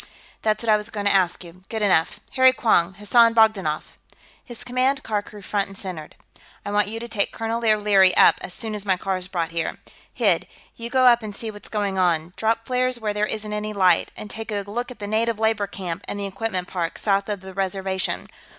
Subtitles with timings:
[0.41, 1.61] "That's what I was going to ask you.
[1.69, 2.21] Good enough.
[2.31, 3.99] Harry Quong, Hassan Bogdanoff!"
[4.43, 6.15] His command car crew front and centered.
[6.65, 9.77] "I want you to take Colonel O'Leary up, as soon as my car's brought here....
[10.11, 12.33] Hid, you go up and see what's going on.
[12.35, 14.11] Drop flares where there isn't any light.
[14.17, 17.41] And take a look at the native labor camp and the equipment park, south of
[17.41, 18.25] the reservation....